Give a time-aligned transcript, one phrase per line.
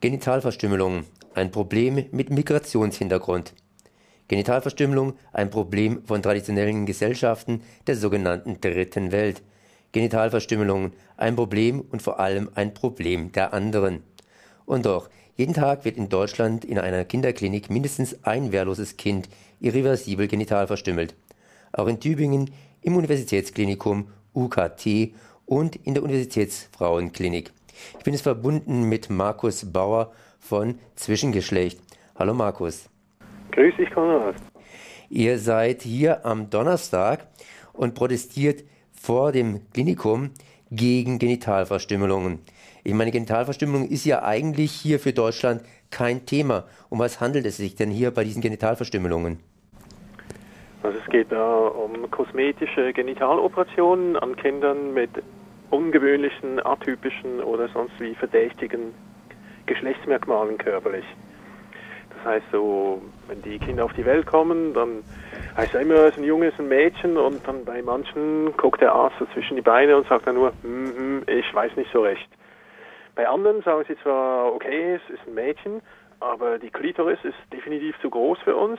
[0.00, 3.52] Genitalverstümmelung, ein Problem mit Migrationshintergrund.
[4.28, 9.42] Genitalverstümmelung, ein Problem von traditionellen Gesellschaften der sogenannten Dritten Welt.
[9.90, 14.04] Genitalverstümmelung, ein Problem und vor allem ein Problem der anderen.
[14.66, 20.28] Und doch, jeden Tag wird in Deutschland in einer Kinderklinik mindestens ein wehrloses Kind irreversibel
[20.28, 21.16] genital verstümmelt.
[21.72, 25.12] Auch in Tübingen im Universitätsklinikum UKT
[25.44, 27.50] und in der Universitätsfrauenklinik.
[27.98, 31.80] Ich bin jetzt verbunden mit Markus Bauer von Zwischengeschlecht.
[32.16, 32.88] Hallo Markus.
[33.52, 34.36] Grüß dich, Konrad.
[35.10, 37.26] Ihr seid hier am Donnerstag
[37.72, 40.30] und protestiert vor dem Klinikum
[40.70, 42.40] gegen Genitalverstümmelungen.
[42.84, 46.64] Ich meine, Genitalverstümmelung ist ja eigentlich hier für Deutschland kein Thema.
[46.88, 49.38] Um was handelt es sich denn hier bei diesen Genitalverstümmelungen?
[50.82, 55.10] Also es geht da um kosmetische Genitaloperationen an Kindern mit
[55.70, 58.94] ungewöhnlichen, atypischen oder sonst wie verdächtigen
[59.66, 61.04] Geschlechtsmerkmalen körperlich.
[62.16, 65.04] Das heißt so, wenn die Kinder auf die Welt kommen, dann
[65.56, 68.56] heißt es immer, es ist ein Junge, es ist ein Mädchen und dann bei manchen
[68.56, 71.76] guckt der Arzt so zwischen die Beine und sagt dann nur, mm -hmm, ich weiß
[71.76, 72.28] nicht so recht.
[73.14, 75.82] Bei anderen sagen sie zwar, okay, es ist ein Mädchen,
[76.20, 78.78] aber die Klitoris ist definitiv zu groß für uns.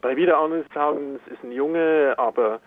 [0.00, 2.60] Bei wieder anderen sagen, es ist ein Junge, aber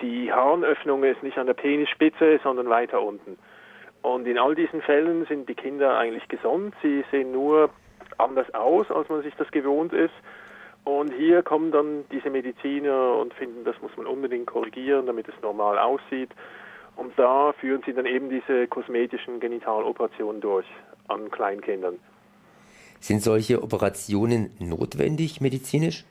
[0.00, 3.38] die Harnöffnung ist nicht an der Penisspitze, sondern weiter unten.
[4.02, 6.74] Und in all diesen Fällen sind die Kinder eigentlich gesund.
[6.82, 7.70] Sie sehen nur
[8.18, 10.14] anders aus, als man sich das gewohnt ist.
[10.84, 15.34] Und hier kommen dann diese Mediziner und finden, das muss man unbedingt korrigieren, damit es
[15.42, 16.30] normal aussieht.
[16.94, 20.66] Und da führen sie dann eben diese kosmetischen Genitaloperationen durch
[21.08, 21.98] an Kleinkindern.
[23.00, 26.04] Sind solche Operationen notwendig medizinisch?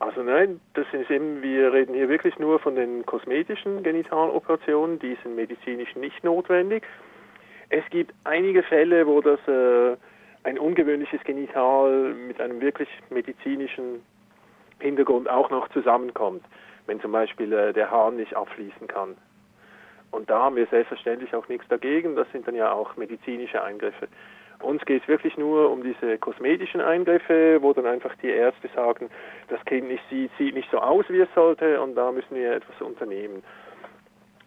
[0.00, 5.16] Also nein, das ist eben, wir reden hier wirklich nur von den kosmetischen Genitaloperationen, die
[5.22, 6.84] sind medizinisch nicht notwendig.
[7.68, 9.96] Es gibt einige Fälle, wo das äh,
[10.44, 14.02] ein ungewöhnliches Genital mit einem wirklich medizinischen
[14.78, 16.44] Hintergrund auch noch zusammenkommt,
[16.86, 19.18] wenn zum Beispiel äh, der Hahn nicht abfließen kann.
[20.12, 24.08] Und da haben wir selbstverständlich auch nichts dagegen, das sind dann ja auch medizinische Eingriffe.
[24.62, 29.08] Uns geht es wirklich nur um diese kosmetischen Eingriffe, wo dann einfach die Ärzte sagen,
[29.48, 32.52] das Kind nicht sieht, sieht nicht so aus, wie es sollte und da müssen wir
[32.52, 33.42] etwas unternehmen.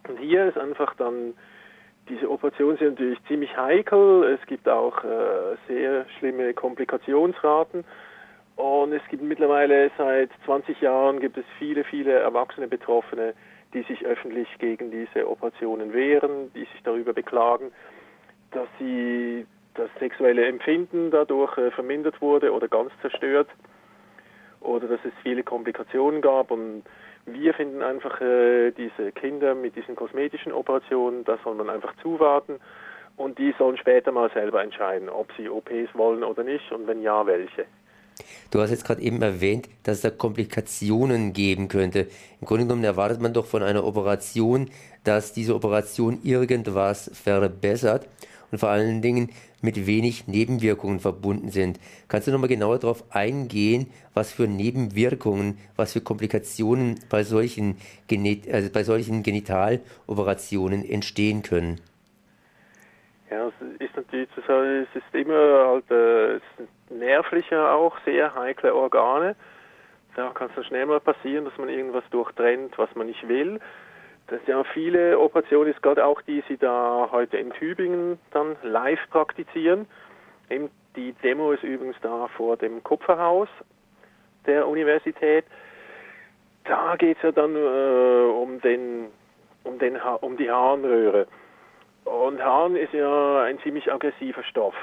[0.07, 1.33] Und hier ist einfach dann,
[2.09, 7.83] diese Operationen sind natürlich ziemlich heikel, es gibt auch äh, sehr schlimme Komplikationsraten
[8.55, 13.33] und es gibt mittlerweile seit 20 Jahren gibt es viele, viele erwachsene Betroffene,
[13.73, 17.71] die sich öffentlich gegen diese Operationen wehren, die sich darüber beklagen,
[18.51, 23.49] dass sie das sexuelle Empfinden dadurch äh, vermindert wurde oder ganz zerstört
[24.61, 26.83] oder dass es viele Komplikationen gab und
[27.25, 32.59] wir finden einfach äh, diese Kinder mit diesen kosmetischen Operationen, da soll man einfach zuwarten
[33.15, 37.01] und die sollen später mal selber entscheiden, ob sie OPs wollen oder nicht und wenn
[37.01, 37.65] ja, welche.
[38.51, 42.07] Du hast jetzt gerade eben erwähnt, dass es da Komplikationen geben könnte.
[42.39, 44.69] Im Grunde genommen erwartet man doch von einer Operation,
[45.03, 48.07] dass diese Operation irgendwas verbessert
[48.53, 49.29] und vor allen Dingen
[49.63, 51.79] mit wenig Nebenwirkungen verbunden sind.
[52.07, 57.77] Kannst du nochmal genauer darauf eingehen, was für Nebenwirkungen, was für Komplikationen bei solchen,
[58.51, 61.81] also bei solchen Genitaloperationen entstehen können?
[63.31, 66.39] Ja, es ist natürlich zu sagen, es ist immer halt äh,
[66.93, 69.35] nervlicher auch, sehr heikle Organe.
[70.15, 73.59] Da kann es schnell mal passieren, dass man irgendwas durchtrennt, was man nicht will.
[74.27, 78.99] Das ja viele Operationen, ist gerade auch die Sie da heute in Tübingen dann live
[79.09, 79.85] praktizieren.
[80.49, 83.49] Eben die Demo ist übrigens da vor dem Kupferhaus
[84.45, 85.45] der Universität.
[86.65, 89.07] Da geht es ja dann äh, um, den,
[89.63, 91.27] um, den um die Harnröhre.
[92.05, 94.75] Und Harn ist ja ein ziemlich aggressiver Stoff.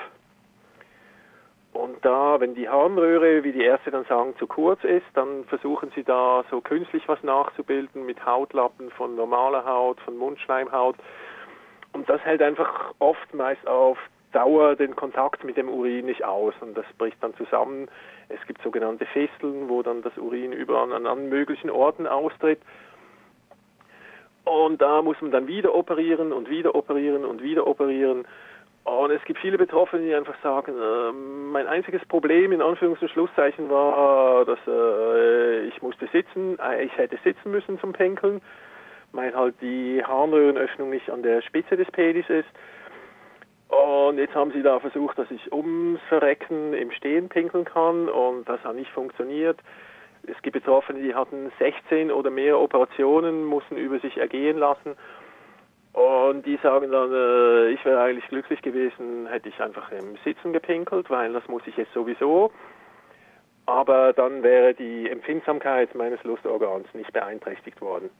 [1.90, 5.90] Und da, wenn die Harnröhre, wie die Ärzte dann sagen, zu kurz ist, dann versuchen
[5.96, 10.94] sie da so künstlich was nachzubilden mit Hautlappen von normaler Haut, von Mundschleimhaut.
[11.92, 13.98] Und das hält einfach oft meist auf
[14.30, 17.88] Dauer den Kontakt mit dem Urin nicht aus und das bricht dann zusammen.
[18.28, 22.60] Es gibt sogenannte Fesseln, wo dann das Urin überall an allen möglichen Orten austritt.
[24.44, 28.28] Und da muss man dann wieder operieren und wieder operieren und wieder operieren.
[28.84, 33.10] Und es gibt viele Betroffene, die einfach sagen, äh, mein einziges Problem in Anführungs- und
[33.10, 38.40] Schlusszeichen war, dass äh, ich musste sitzen, äh, ich hätte sitzen müssen zum Pinkeln,
[39.12, 42.48] weil halt die Harnröhrenöffnung nicht an der Spitze des Penis ist.
[43.68, 48.48] Und jetzt haben sie da versucht, dass ich ums Verrecken im Stehen pinkeln kann und
[48.48, 49.58] das hat nicht funktioniert.
[50.26, 54.96] Es gibt Betroffene, die hatten 16 oder mehr Operationen, mussten über sich ergehen lassen
[55.92, 60.52] Und die sagen dann, äh, ich wäre eigentlich glücklich gewesen, hätte ich einfach im Sitzen
[60.52, 62.52] gepinkelt, weil das muss ich jetzt sowieso.
[63.66, 68.10] Aber dann wäre die Empfindsamkeit meines Lustorgans nicht beeinträchtigt worden.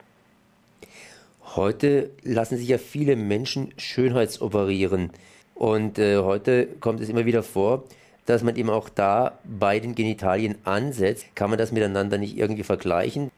[1.57, 5.11] Heute lassen sich ja viele Menschen schönheitsoperieren.
[5.55, 7.85] Und äh, heute kommt es immer wieder vor,
[8.27, 11.35] dass man eben auch da bei den Genitalien ansetzt.
[11.35, 13.31] Kann man das miteinander nicht irgendwie vergleichen?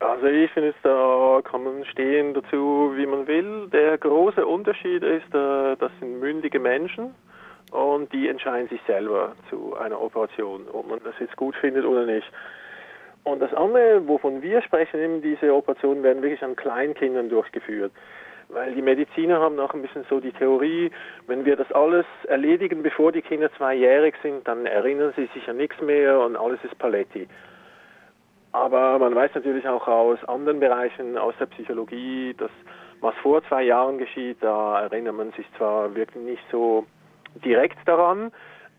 [0.00, 3.68] Also ich finde, da kann man stehen dazu, wie man will.
[3.70, 7.14] Der große Unterschied ist, äh, das sind mündige Menschen
[7.70, 12.06] und die entscheiden sich selber zu einer Operation, ob man das jetzt gut findet oder
[12.06, 12.26] nicht.
[13.24, 17.92] Und das andere, wovon wir sprechen, diese Operationen werden wirklich an Kleinkindern durchgeführt.
[18.48, 20.90] Weil die Mediziner haben auch ein bisschen so die Theorie,
[21.26, 25.58] wenn wir das alles erledigen, bevor die Kinder zweijährig sind, dann erinnern sie sich an
[25.58, 27.28] nichts mehr und alles ist Paletti.
[28.52, 32.50] Aber man weiß natürlich auch aus anderen Bereichen, aus der Psychologie, dass
[33.00, 36.84] was vor zwei Jahren geschieht, da erinnert man sich zwar wirklich nicht so
[37.44, 38.32] direkt daran,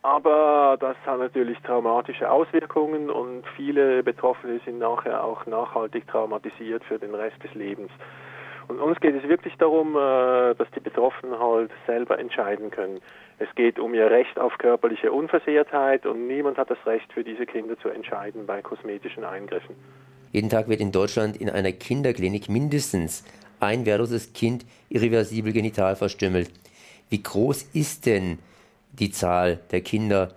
[0.04, 7.00] aber das hat natürlich traumatische Auswirkungen und viele Betroffene sind nachher auch nachhaltig traumatisiert für
[7.00, 7.92] den Rest des Lebens.
[8.72, 13.02] Und uns geht es wirklich darum, äh, dass die Betroffenen halt selber entscheiden können.
[13.38, 17.46] Es geht um ihr Recht auf körperliche Unversehrtheit und niemand hat das Recht für diese
[17.46, 19.76] Kinder zu entscheiden bei kosmetischen Eingriffen.
[20.32, 23.26] Jeden Tag wird in Deutschland in einer Kinderklinik mindestens
[23.60, 26.50] ein wehrloses Kind irreversibel genital verstümmelt.
[27.10, 28.40] Wie groß ist denn
[28.94, 30.30] die Zahl der Kinder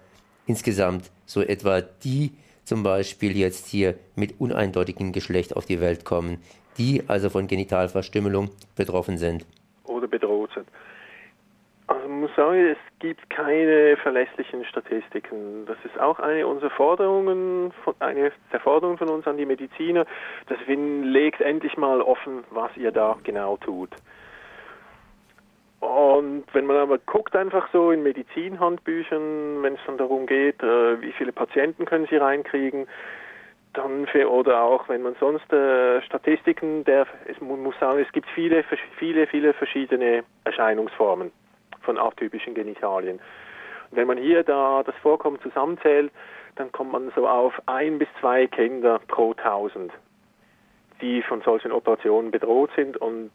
[0.49, 2.33] insgesamt, so etwa die
[2.65, 6.43] zum Beispiel jetzt hier mit uneindeutigem Geschlecht auf die Welt kommen,
[6.79, 9.47] die also von Genitalverstümmelung betroffen sind.
[9.85, 10.67] Oder bedroht sind.
[11.87, 15.67] Also man muss sagen, es gibt keine verlässlichen Statistiken.
[15.67, 20.07] Das ist auch eine unserer Forderungen, eine der Forderungen von uns an die Mediziner,
[20.47, 23.91] dass wir legt endlich mal offen, was ihr da genau tut.
[25.85, 31.01] Und wenn man aber guckt einfach so in Medizinhandbüchern, wenn es dann darum geht, äh,
[31.03, 32.87] wie viele Patienten können sie reinkriegen,
[33.75, 38.11] dann für, oder auch wenn man sonst äh, Statistiken, der, es, man muss sagen, es
[38.13, 38.65] gibt viele,
[38.99, 41.31] viele, viele verschiedene Erscheinungsformen
[41.83, 43.21] von atypischen Genitalien.
[43.91, 46.11] Und wenn man hier da das Vorkommen zusammenzählt,
[46.57, 49.93] dann kommt man so auf ein bis zwei Kinder pro tausend,
[51.03, 53.33] die von solchen Operationen bedroht sind und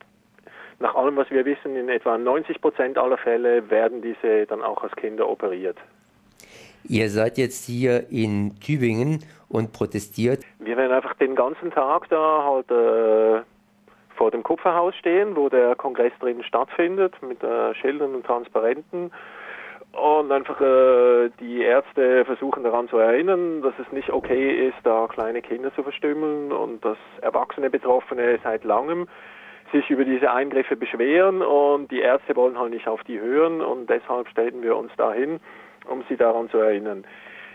[0.79, 4.83] nach allem, was wir wissen, in etwa 90 Prozent aller Fälle werden diese dann auch
[4.83, 5.77] als Kinder operiert.
[6.83, 10.43] Ihr seid jetzt hier in Tübingen und protestiert.
[10.59, 13.43] Wir werden einfach den ganzen Tag da halt äh,
[14.15, 19.11] vor dem Kupferhaus stehen, wo der Kongress drin stattfindet, mit äh, Schildern und Transparenten.
[19.91, 25.07] Und einfach äh, die Ärzte versuchen daran zu erinnern, dass es nicht okay ist, da
[25.07, 29.07] kleine Kinder zu verstümmeln und dass erwachsene Betroffene seit langem
[29.71, 33.89] sich über diese Eingriffe beschweren und die Ärzte wollen halt nicht auf die hören und
[33.89, 35.39] deshalb stellen wir uns dahin,
[35.87, 37.05] um sie daran zu erinnern.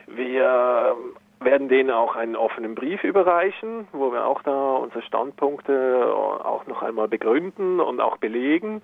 [0.06, 0.96] Wir
[1.40, 6.82] werden denen auch einen offenen Brief überreichen, wo wir auch da unsere Standpunkte auch noch
[6.82, 8.82] einmal begründen und auch belegen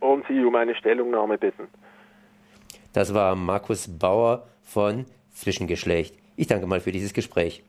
[0.00, 1.68] und sie um eine Stellungnahme bitten.
[2.92, 6.16] Das war Markus Bauer von Zwischengeschlecht.
[6.36, 7.62] Ich danke mal für dieses Gespräch.